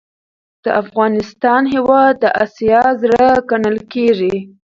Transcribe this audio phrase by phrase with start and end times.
[0.67, 4.35] دافغانستان هیواد د اسیا زړه ګڼل کیږي.